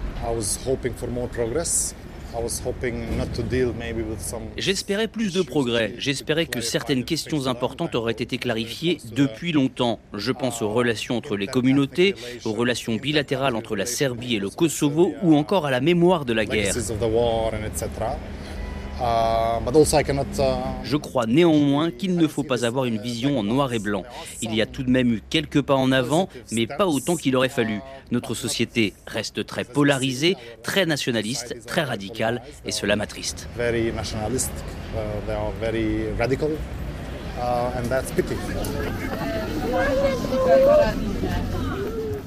J'espérais 4.58 5.08
plus 5.08 5.34
de 5.34 5.42
progrès. 5.42 5.94
J'espérais 5.98 6.46
que 6.46 6.62
certaines 6.62 7.04
questions 7.04 7.48
importantes 7.48 7.96
auraient 7.96 8.14
été 8.14 8.38
clarifiées 8.38 9.00
depuis 9.14 9.52
longtemps. 9.52 10.00
Je 10.14 10.32
pense 10.32 10.62
aux 10.62 10.72
relations 10.72 11.18
entre 11.18 11.36
les 11.36 11.48
communautés, 11.48 12.16
aux 12.46 12.54
relations 12.54 12.96
bilatérales 12.96 13.56
entre 13.56 13.76
la 13.76 13.86
Serbie 13.86 14.36
et 14.36 14.40
le 14.40 14.50
Kosovo 14.50 15.14
ou 15.24 15.36
encore 15.36 15.66
à 15.66 15.72
la 15.72 15.82
mémoire 15.82 16.26
de 16.26 16.34
la 16.34 16.46
guerre. 16.46 16.74
Uh, 19.02 19.58
uh, 19.58 20.44
Je 20.84 20.96
crois 20.98 21.26
néanmoins 21.26 21.90
qu'il 21.90 22.16
ne 22.16 22.28
faut 22.28 22.44
pas 22.44 22.66
avoir 22.66 22.86
une 22.86 23.00
vision 23.00 23.40
en 23.40 23.44
noir 23.44 23.74
et 23.74 23.80
blanc. 23.80 24.04
Il 24.44 24.54
y 24.54 24.62
a 24.62 24.68
tout 24.68 24.84
de 24.84 24.92
même 24.92 25.12
eu 25.12 25.24
quelques 25.28 25.64
pas 25.64 25.74
en 25.76 25.92
avant, 25.92 26.30
mais 26.52 26.68
pas 26.68 26.86
autant 26.86 27.16
qu'il 27.16 27.36
aurait 27.36 27.50
fallu. 27.50 27.80
Notre 28.12 28.36
société 28.36 28.94
reste 29.08 29.44
très 29.48 29.64
polarisée, 29.64 30.38
très 30.62 30.86
nationaliste, 30.86 31.66
très 31.66 31.82
radicale, 31.82 32.44
et 32.64 32.72
cela 32.72 32.96
m'attriste. 32.96 33.50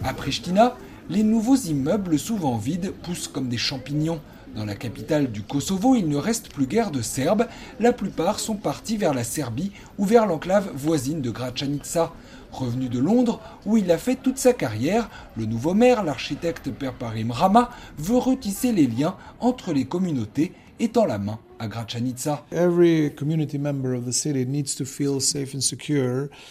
À 0.04 0.12
Pristina, 0.14 0.76
les 1.08 1.22
nouveaux 1.22 1.56
immeubles 1.56 2.18
souvent 2.18 2.56
vides 2.56 2.92
poussent 3.04 3.28
comme 3.28 3.48
des 3.48 3.58
champignons. 3.58 4.20
Dans 4.54 4.64
la 4.64 4.76
capitale 4.76 5.32
du 5.32 5.42
Kosovo, 5.42 5.96
il 5.96 6.08
ne 6.08 6.16
reste 6.16 6.48
plus 6.48 6.66
guère 6.66 6.92
de 6.92 7.02
Serbes. 7.02 7.46
La 7.80 7.92
plupart 7.92 8.38
sont 8.38 8.54
partis 8.54 8.96
vers 8.96 9.12
la 9.12 9.24
Serbie 9.24 9.72
ou 9.98 10.04
vers 10.04 10.26
l'enclave 10.26 10.70
voisine 10.76 11.20
de 11.20 11.30
Gračanica. 11.30 12.12
Revenu 12.52 12.88
de 12.88 13.00
Londres, 13.00 13.40
où 13.66 13.78
il 13.78 13.90
a 13.90 13.98
fait 13.98 14.14
toute 14.14 14.38
sa 14.38 14.52
carrière, 14.52 15.10
le 15.36 15.46
nouveau 15.46 15.74
maire, 15.74 16.04
l'architecte 16.04 16.70
Perparim 16.70 17.32
Rama, 17.32 17.70
veut 17.98 18.16
retisser 18.16 18.70
les 18.70 18.86
liens 18.86 19.16
entre 19.40 19.72
les 19.72 19.86
communautés, 19.86 20.52
étant 20.78 21.04
la 21.04 21.18
main 21.18 21.40
à 21.58 21.68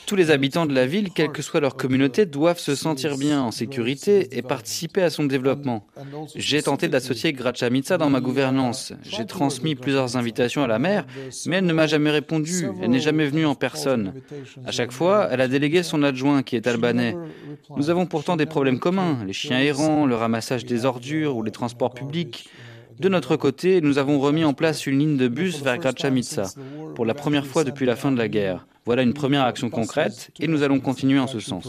Tous 0.05 0.15
les 0.15 0.31
habitants 0.31 0.65
de 0.65 0.73
la 0.73 0.85
ville, 0.85 1.09
quelle 1.11 1.29
que 1.29 1.41
soit 1.41 1.59
leur 1.59 1.75
communauté, 1.75 2.25
doivent 2.25 2.59
se 2.59 2.75
sentir 2.75 3.17
bien, 3.17 3.41
en 3.41 3.51
sécurité 3.51 4.37
et 4.37 4.41
participer 4.41 5.03
à 5.03 5.09
son 5.09 5.25
développement. 5.25 5.85
J'ai 6.35 6.61
tenté 6.61 6.87
d'associer 6.87 7.33
Gracha 7.33 7.69
dans 7.97 8.09
ma 8.09 8.21
gouvernance. 8.21 8.93
J'ai 9.03 9.25
transmis 9.25 9.75
plusieurs 9.75 10.17
invitations 10.17 10.63
à 10.63 10.67
la 10.67 10.79
maire, 10.79 11.05
mais 11.45 11.57
elle 11.57 11.65
ne 11.65 11.73
m'a 11.73 11.87
jamais 11.87 12.11
répondu. 12.11 12.67
Elle 12.81 12.91
n'est 12.91 12.99
jamais 12.99 13.25
venue 13.25 13.45
en 13.45 13.55
personne. 13.55 14.13
À 14.65 14.71
chaque 14.71 14.91
fois, 14.91 15.27
elle 15.31 15.41
a 15.41 15.47
délégué 15.47 15.83
son 15.83 16.03
adjoint 16.03 16.43
qui 16.43 16.55
est 16.55 16.67
albanais. 16.67 17.15
Nous 17.75 17.89
avons 17.89 18.05
pourtant 18.05 18.37
des 18.37 18.45
problèmes 18.45 18.79
communs, 18.79 19.23
les 19.25 19.33
chiens 19.33 19.59
errants, 19.59 20.05
le 20.05 20.15
ramassage 20.15 20.65
des 20.65 20.85
ordures 20.85 21.35
ou 21.35 21.43
les 21.43 21.51
transports 21.51 21.93
publics. 21.93 22.49
De 23.03 23.09
notre 23.09 23.35
côté, 23.35 23.81
nous 23.81 23.97
avons 23.97 24.17
remis 24.17 24.45
en 24.45 24.53
place 24.53 24.87
une 24.87 24.97
ligne 24.97 25.17
de 25.17 25.27
bus 25.27 25.61
vers 25.61 25.77
Gračanica 25.77 26.45
pour 26.95 27.05
la 27.05 27.13
première 27.13 27.45
fois 27.45 27.65
depuis 27.65 27.85
la 27.85 27.97
fin 27.97 28.13
de 28.13 28.17
la 28.17 28.29
guerre. 28.29 28.65
Voilà 28.85 29.01
une 29.01 29.13
première 29.13 29.43
action 29.43 29.69
concrète 29.69 30.31
et 30.39 30.47
nous 30.47 30.63
allons 30.63 30.79
continuer 30.79 31.19
en 31.19 31.27
ce 31.27 31.41
sens. 31.41 31.67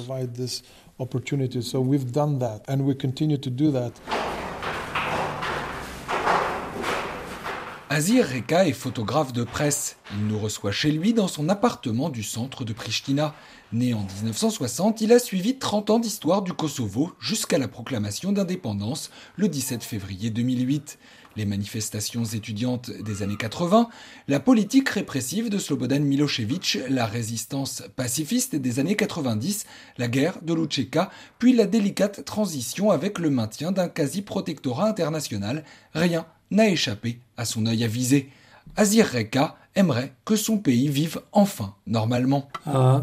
Azir 7.90 8.26
Reka 8.26 8.66
est 8.66 8.72
photographe 8.72 9.32
de 9.32 9.44
presse. 9.44 9.96
Il 10.16 10.26
nous 10.26 10.38
reçoit 10.38 10.72
chez 10.72 10.90
lui 10.90 11.14
dans 11.14 11.28
son 11.28 11.48
appartement 11.48 12.10
du 12.10 12.22
centre 12.22 12.64
de 12.64 12.72
Pristina. 12.72 13.34
Né 13.72 13.92
en 13.92 14.02
1960, 14.02 15.00
il 15.00 15.12
a 15.12 15.18
suivi 15.18 15.58
30 15.58 15.90
ans 15.90 15.98
d'histoire 15.98 16.42
du 16.42 16.52
Kosovo 16.52 17.12
jusqu'à 17.20 17.58
la 17.58 17.68
proclamation 17.68 18.32
d'indépendance 18.32 19.10
le 19.36 19.48
17 19.48 19.84
février 19.84 20.30
2008 20.30 20.98
les 21.36 21.44
manifestations 21.44 22.24
étudiantes 22.24 22.90
des 22.90 23.22
années 23.22 23.36
80, 23.36 23.88
la 24.28 24.40
politique 24.40 24.88
répressive 24.88 25.50
de 25.50 25.58
Slobodan 25.58 26.00
Milosevic, 26.00 26.78
la 26.88 27.06
résistance 27.06 27.82
pacifiste 27.96 28.56
des 28.56 28.78
années 28.78 28.96
90, 28.96 29.66
la 29.98 30.08
guerre 30.08 30.38
de 30.42 30.54
l'Utcheka, 30.54 31.10
puis 31.38 31.52
la 31.52 31.66
délicate 31.66 32.24
transition 32.24 32.90
avec 32.90 33.18
le 33.18 33.30
maintien 33.30 33.72
d'un 33.72 33.88
quasi-protectorat 33.88 34.88
international, 34.88 35.64
rien 35.94 36.26
n'a 36.50 36.68
échappé 36.68 37.18
à 37.36 37.44
son 37.44 37.66
œil 37.66 37.84
avisé. 37.84 38.30
Azir 38.76 39.06
Reka 39.06 39.56
aimerait 39.74 40.12
que 40.24 40.36
son 40.36 40.58
pays 40.58 40.88
vive 40.88 41.20
enfin 41.32 41.74
normalement. 41.86 42.48
Euh, 42.66 43.00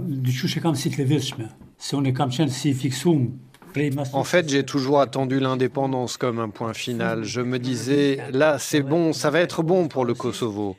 en 4.13 4.23
fait, 4.23 4.49
j'ai 4.49 4.63
toujours 4.63 4.99
attendu 4.99 5.39
l'indépendance 5.39 6.17
comme 6.17 6.39
un 6.39 6.49
point 6.49 6.73
final. 6.73 7.23
Je 7.23 7.41
me 7.41 7.59
disais, 7.59 8.19
là, 8.31 8.57
c'est 8.59 8.81
bon, 8.81 9.13
ça 9.13 9.29
va 9.29 9.39
être 9.39 9.63
bon 9.63 9.87
pour 9.87 10.05
le 10.05 10.13
Kosovo. 10.13 10.75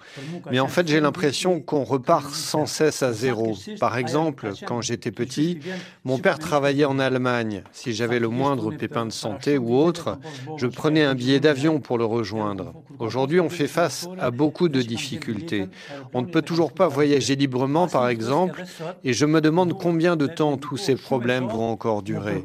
Mais 0.50 0.60
en 0.60 0.68
fait, 0.68 0.88
j'ai 0.88 1.00
l'impression 1.00 1.60
qu'on 1.60 1.84
repart 1.84 2.32
sans 2.32 2.66
cesse 2.66 3.02
à 3.02 3.12
zéro. 3.12 3.56
Par 3.80 3.96
exemple, 3.96 4.52
quand 4.66 4.80
j'étais 4.80 5.10
petit, 5.10 5.58
mon 6.04 6.18
père 6.18 6.38
travaillait 6.38 6.84
en 6.84 6.98
Allemagne. 6.98 7.62
Si 7.72 7.92
j'avais 7.92 8.18
le 8.18 8.28
moindre 8.28 8.72
pépin 8.72 9.06
de 9.06 9.12
santé 9.12 9.58
ou 9.58 9.74
autre, 9.74 10.18
je 10.56 10.66
prenais 10.66 11.02
un 11.02 11.14
billet 11.14 11.40
d'avion 11.40 11.80
pour 11.80 11.98
le 11.98 12.04
rejoindre. 12.04 12.74
Aujourd'hui, 12.98 13.40
on 13.40 13.48
fait 13.48 13.68
face 13.68 14.08
à 14.20 14.30
beaucoup 14.30 14.68
de 14.68 14.82
difficultés. 14.82 15.68
On 16.12 16.22
ne 16.22 16.26
peut 16.26 16.42
toujours 16.42 16.72
pas 16.72 16.88
voyager 16.88 17.36
librement, 17.36 17.88
par 17.88 18.08
exemple, 18.08 18.64
et 19.04 19.12
je 19.12 19.26
me 19.26 19.40
demande 19.40 19.74
combien 19.78 20.16
de 20.16 20.26
temps 20.26 20.56
tous 20.56 20.76
ces 20.76 20.96
problèmes 20.96 21.46
vont 21.46 21.70
encore 21.70 22.02
durer. 22.02 22.42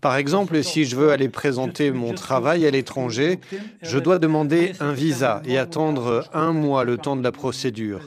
Par 0.00 0.16
exemple, 0.16 0.62
si 0.62 0.84
je 0.84 0.96
veux 0.96 1.10
aller 1.10 1.28
présenter 1.28 1.90
mon 1.90 2.12
travail 2.12 2.66
à 2.66 2.70
l'étranger, 2.70 3.40
je 3.82 3.98
dois 3.98 4.18
demander 4.18 4.72
un 4.80 4.92
visa 4.92 5.42
et 5.44 5.58
attendre 5.58 6.28
un 6.32 6.52
mois 6.52 6.84
le 6.84 6.98
temps 6.98 7.16
de 7.16 7.22
la 7.22 7.32
procédure. 7.32 8.00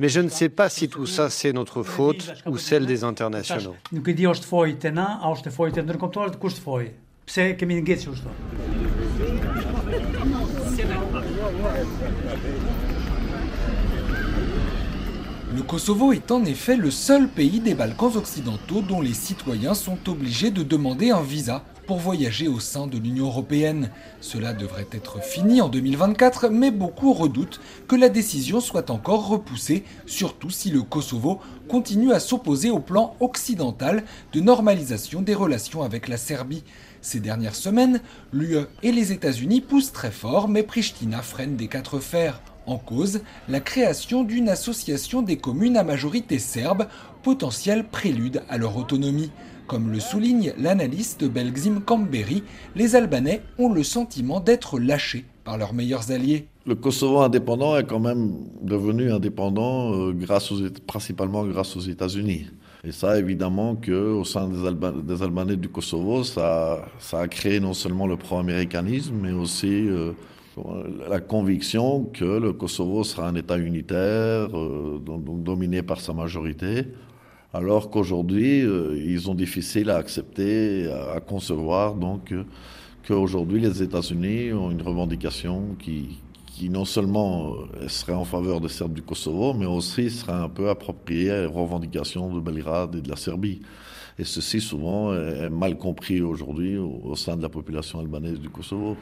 Mais 0.00 0.08
je 0.08 0.20
ne 0.20 0.28
sais 0.28 0.48
pas 0.48 0.68
si 0.68 0.88
tout 0.88 1.06
ça 1.06 1.30
c'est 1.30 1.52
notre 1.52 1.82
faute 1.82 2.32
ou 2.46 2.58
celle 2.58 2.86
des 2.86 3.04
internationaux. 3.04 3.76
Le 15.54 15.62
Kosovo 15.62 16.12
est 16.12 16.32
en 16.32 16.44
effet 16.44 16.74
le 16.74 16.90
seul 16.90 17.28
pays 17.28 17.60
des 17.60 17.76
Balkans 17.76 18.16
occidentaux 18.16 18.80
dont 18.80 19.00
les 19.00 19.14
citoyens 19.14 19.74
sont 19.74 19.98
obligés 20.08 20.50
de 20.50 20.64
demander 20.64 21.12
un 21.12 21.22
visa 21.22 21.62
pour 21.86 21.98
voyager 21.98 22.48
au 22.48 22.58
sein 22.58 22.88
de 22.88 22.98
l'Union 22.98 23.26
européenne. 23.26 23.90
Cela 24.20 24.52
devrait 24.52 24.88
être 24.90 25.22
fini 25.22 25.60
en 25.60 25.68
2024, 25.68 26.48
mais 26.48 26.72
beaucoup 26.72 27.12
redoutent 27.12 27.60
que 27.86 27.94
la 27.94 28.08
décision 28.08 28.58
soit 28.58 28.90
encore 28.90 29.28
repoussée, 29.28 29.84
surtout 30.06 30.50
si 30.50 30.70
le 30.70 30.82
Kosovo 30.82 31.38
continue 31.68 32.12
à 32.12 32.18
s'opposer 32.18 32.70
au 32.70 32.80
plan 32.80 33.14
occidental 33.20 34.02
de 34.32 34.40
normalisation 34.40 35.22
des 35.22 35.34
relations 35.34 35.84
avec 35.84 36.08
la 36.08 36.16
Serbie. 36.16 36.64
Ces 37.00 37.20
dernières 37.20 37.54
semaines, 37.54 38.00
l'UE 38.32 38.66
et 38.82 38.90
les 38.90 39.12
États-Unis 39.12 39.60
poussent 39.60 39.92
très 39.92 40.10
fort, 40.10 40.48
mais 40.48 40.64
Pristina 40.64 41.22
freine 41.22 41.54
des 41.54 41.68
quatre 41.68 42.00
fers. 42.00 42.40
En 42.66 42.78
cause, 42.78 43.20
la 43.48 43.60
création 43.60 44.24
d'une 44.24 44.48
association 44.48 45.22
des 45.22 45.36
communes 45.36 45.76
à 45.76 45.84
majorité 45.84 46.38
serbe, 46.38 46.86
potentiel 47.22 47.84
prélude 47.84 48.42
à 48.48 48.58
leur 48.58 48.76
autonomie. 48.76 49.30
Comme 49.66 49.90
le 49.90 50.00
souligne 50.00 50.52
l'analyste 50.58 51.24
Belgzim 51.24 51.80
Kamberi, 51.80 52.42
les 52.76 52.96
Albanais 52.96 53.42
ont 53.58 53.72
le 53.72 53.82
sentiment 53.82 54.40
d'être 54.40 54.78
lâchés 54.78 55.24
par 55.44 55.58
leurs 55.58 55.74
meilleurs 55.74 56.10
alliés. 56.10 56.46
Le 56.66 56.74
Kosovo 56.74 57.20
indépendant 57.20 57.76
est 57.76 57.84
quand 57.84 58.00
même 58.00 58.32
devenu 58.62 59.12
indépendant 59.12 59.94
euh, 59.94 60.12
grâce 60.12 60.52
principalement 60.86 61.44
grâce 61.44 61.76
aux 61.76 61.80
États-Unis. 61.80 62.46
Et 62.86 62.92
ça, 62.92 63.18
évidemment, 63.18 63.76
qu'au 63.76 64.24
sein 64.24 64.48
des, 64.48 65.22
Albanais 65.22 65.56
du 65.56 65.68
Kosovo, 65.68 66.24
ça, 66.24 66.84
a 67.12 67.28
créé 67.28 67.60
non 67.60 67.72
seulement 67.72 68.06
le 68.06 68.16
pro-américanisme, 68.16 69.14
mais 69.22 69.32
aussi 69.32 69.88
euh, 69.88 70.12
la 71.08 71.20
conviction 71.20 72.04
que 72.04 72.24
le 72.24 72.52
Kosovo 72.52 73.04
sera 73.04 73.28
un 73.28 73.34
État 73.34 73.56
unitaire, 73.56 74.48
euh, 74.56 75.00
dominé 75.00 75.82
par 75.82 76.00
sa 76.00 76.12
majorité, 76.12 76.86
alors 77.52 77.90
qu'aujourd'hui, 77.90 78.62
euh, 78.62 78.96
ils 78.96 79.30
ont 79.30 79.34
difficile 79.34 79.90
à 79.90 79.96
accepter, 79.96 80.90
à, 80.90 81.20
concevoir, 81.20 81.94
donc, 81.94 82.32
qu'aujourd'hui, 83.06 83.60
les 83.60 83.82
États-Unis 83.82 84.52
ont 84.52 84.70
une 84.70 84.82
revendication 84.82 85.76
qui, 85.78 86.20
qui 86.46 86.70
non 86.70 86.84
seulement 86.84 87.54
euh, 87.80 87.88
serait 87.88 88.14
en 88.14 88.24
faveur 88.24 88.60
des 88.60 88.68
Serbes 88.68 88.94
du 88.94 89.02
Kosovo, 89.02 89.54
mais 89.54 89.66
aussi 89.66 90.10
serait 90.10 90.32
un 90.32 90.48
peu 90.48 90.68
approprié 90.68 91.46
aux 91.46 91.52
revendications 91.52 92.32
de 92.32 92.40
Belgrade 92.40 92.96
et 92.96 93.00
de 93.00 93.08
la 93.08 93.16
Serbie. 93.16 93.60
Et 94.16 94.24
ceci, 94.24 94.60
souvent, 94.60 95.12
est 95.12 95.50
mal 95.50 95.76
compris 95.76 96.22
aujourd'hui 96.22 96.76
au 96.78 97.16
sein 97.16 97.36
de 97.36 97.42
la 97.42 97.48
population 97.48 97.98
albanaise 97.98 98.38
du 98.38 98.48
Kosovo. 98.48 98.96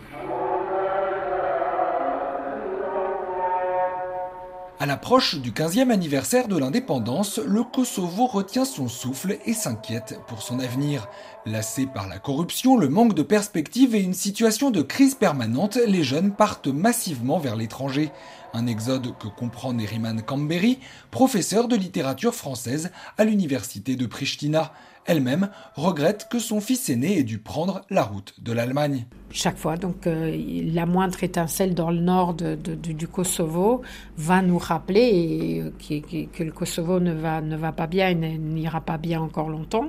À 4.82 4.86
l'approche 4.86 5.36
du 5.36 5.52
15e 5.52 5.92
anniversaire 5.92 6.48
de 6.48 6.58
l'indépendance, 6.58 7.38
le 7.38 7.62
Kosovo 7.62 8.26
retient 8.26 8.64
son 8.64 8.88
souffle 8.88 9.38
et 9.46 9.52
s'inquiète 9.52 10.18
pour 10.26 10.42
son 10.42 10.58
avenir. 10.58 11.06
Lassés 11.46 11.86
par 11.86 12.08
la 12.08 12.18
corruption, 12.18 12.76
le 12.76 12.88
manque 12.88 13.14
de 13.14 13.22
perspective 13.22 13.94
et 13.94 14.00
une 14.00 14.12
situation 14.12 14.72
de 14.72 14.82
crise 14.82 15.14
permanente, 15.14 15.78
les 15.86 16.02
jeunes 16.02 16.32
partent 16.32 16.66
massivement 16.66 17.38
vers 17.38 17.54
l'étranger. 17.54 18.10
Un 18.54 18.66
exode 18.66 19.16
que 19.18 19.28
comprend 19.28 19.72
Neriman 19.72 20.20
Kamberi, 20.20 20.80
professeur 21.12 21.68
de 21.68 21.76
littérature 21.76 22.34
française 22.34 22.90
à 23.18 23.22
l'université 23.22 23.94
de 23.94 24.06
Pristina. 24.06 24.72
Elle-même 25.06 25.50
regrette 25.74 26.28
que 26.30 26.38
son 26.38 26.60
fils 26.60 26.88
aîné 26.88 27.18
ait 27.18 27.24
dû 27.24 27.38
prendre 27.38 27.82
la 27.90 28.02
route 28.02 28.34
de 28.40 28.52
l'Allemagne 28.52 29.06
chaque 29.32 29.58
fois. 29.58 29.76
Donc 29.76 30.06
euh, 30.06 30.36
la 30.72 30.86
moindre 30.86 31.22
étincelle 31.24 31.74
dans 31.74 31.90
le 31.90 32.00
nord 32.00 32.34
du 32.34 33.08
Kosovo 33.08 33.82
va 34.16 34.42
nous 34.42 34.58
rappeler 34.58 35.64
que, 35.78 36.44
le 36.44 36.52
Kosovo 36.52 37.00
ne 37.00 37.14
va, 37.14 37.72
pas 37.72 37.86
bien 37.86 38.10
et 38.10 38.14
n'ira 38.14 38.80
pas 38.80 38.98
bien 38.98 39.20
encore 39.20 39.48
longtemps. 39.48 39.86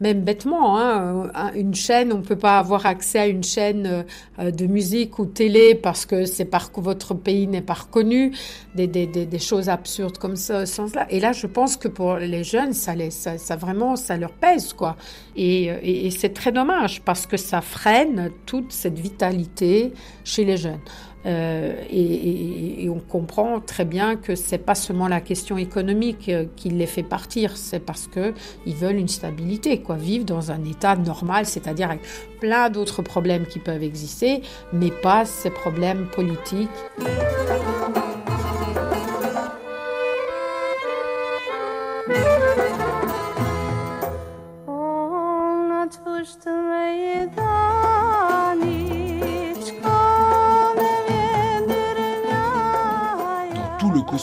Même 0.00 0.22
bêtement, 0.22 0.78
hein, 0.78 1.30
une 1.54 1.74
chaîne, 1.74 2.12
on 2.12 2.18
ne 2.18 2.22
peut 2.22 2.36
pas 2.36 2.58
avoir 2.58 2.86
accès 2.86 3.18
à 3.18 3.26
une 3.26 3.44
chaîne 3.44 4.04
euh, 4.38 4.50
de 4.50 4.66
musique 4.66 5.18
ou 5.18 5.26
télé 5.26 5.74
parce 5.74 6.06
que 6.06 6.24
c'est 6.24 6.44
par 6.44 6.70
votre 6.76 7.14
pays 7.14 7.46
n'est 7.46 7.62
pas 7.62 7.74
reconnu, 7.74 8.32
des, 8.74 9.38
choses 9.38 9.68
absurdes 9.68 10.18
comme 10.18 10.36
ça, 10.36 10.66
sens-là. 10.66 11.06
Et 11.10 11.20
là, 11.20 11.32
je 11.32 11.46
pense 11.46 11.76
que 11.76 11.88
pour 11.88 12.16
les 12.16 12.44
jeunes, 12.44 12.72
ça, 12.72 12.94
les, 12.94 13.10
ça, 13.10 13.38
ça 13.38 13.56
vraiment, 13.56 13.96
ça 13.96 14.16
leur 14.16 14.32
quoi. 14.76 14.96
Et, 15.36 15.64
et, 15.64 16.06
et 16.06 16.10
c'est 16.10 16.30
très 16.30 16.52
dommage 16.52 17.00
parce 17.02 17.26
que 17.26 17.36
ça 17.36 17.60
freine 17.60 18.30
toute 18.46 18.72
cette 18.72 18.98
vitalité 18.98 19.92
chez 20.24 20.44
les 20.44 20.56
jeunes. 20.56 20.80
Euh, 21.26 21.72
et, 21.90 22.88
on 22.88 23.00
comprend 23.00 23.60
très 23.60 23.84
bien 23.84 24.16
que 24.16 24.34
c'est 24.34 24.58
pas 24.58 24.74
seulement 24.74 25.08
la 25.08 25.20
question 25.20 25.56
économique 25.56 26.28
euh, 26.28 26.44
qui 26.54 26.68
les 26.68 26.86
fait 26.86 27.02
partir, 27.02 27.56
c'est 27.56 27.80
parce 27.80 28.06
que 28.06 28.34
ils 28.66 28.74
veulent 28.74 28.98
une 28.98 29.08
stabilité, 29.08 29.80
quoi, 29.80 29.96
vivre 29.96 30.24
dans 30.24 30.50
un 30.52 30.62
état 30.64 30.96
normal, 30.96 31.46
c'est-à-dire 31.46 31.90
avec 31.90 32.02
plein 32.40 32.68
d'autres 32.68 33.02
problèmes 33.02 33.46
qui 33.46 33.58
peuvent 33.58 33.82
exister, 33.82 34.42
mais 34.72 34.90
pas 34.90 35.24
ces 35.24 35.50
problèmes 35.50 36.06
politiques. 36.14 36.68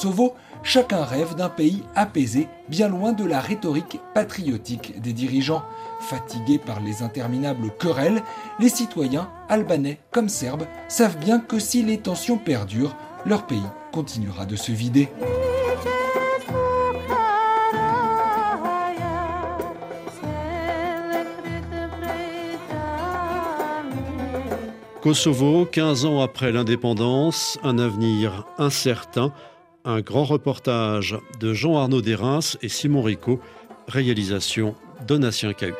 Kosovo, 0.02 0.34
chacun 0.64 1.04
rêve 1.04 1.36
d'un 1.36 1.50
pays 1.50 1.84
apaisé, 1.96 2.48
bien 2.70 2.88
loin 2.88 3.12
de 3.12 3.24
la 3.24 3.40
rhétorique 3.40 4.00
patriotique 4.16 5.00
des 5.00 5.14
dirigeants. 5.14 5.62
Fatigués 6.00 6.58
par 6.58 6.80
les 6.80 7.04
interminables 7.04 7.70
querelles, 7.78 8.24
les 8.60 8.70
citoyens, 8.70 9.30
albanais 9.48 10.00
comme 10.10 10.28
serbes, 10.28 10.66
savent 10.88 11.20
bien 11.20 11.40
que 11.40 11.60
si 11.60 11.84
les 11.84 12.00
tensions 12.00 12.40
perdurent, 12.40 12.96
leur 13.28 13.46
pays 13.46 13.62
continuera 13.92 14.48
de 14.48 14.56
se 14.56 14.72
vider. 14.72 15.08
Kosovo, 25.02 25.66
15 25.66 26.06
ans 26.06 26.22
après 26.22 26.52
l'indépendance, 26.52 27.60
un 27.64 27.78
avenir 27.78 28.46
incertain 28.58 29.32
un 29.86 30.02
grand 30.02 30.26
reportage 30.26 31.17
de 31.39 31.54
Jean-Arnaud 31.54 32.02
Desrins 32.02 32.58
et 32.62 32.70
Simon 32.70 33.02
Rico, 33.02 33.39
réalisation 33.88 34.76
Donatien 35.08 35.54
Cahu. 35.54 35.74